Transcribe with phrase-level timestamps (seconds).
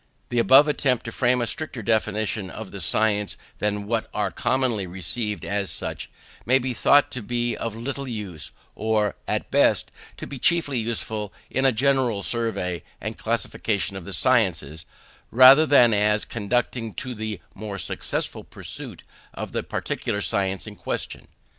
[0.29, 4.87] The above attempt to frame a stricter definition of the science than what are commonly
[4.87, 6.09] received as such,
[6.43, 11.31] may be thought to be of little use; or, at best, to be chiefly useful
[11.51, 14.85] in a general survey and classification of the sciences,
[15.29, 19.03] rather than as conducing to the more successful pursuit
[19.35, 21.27] of the particular science in question.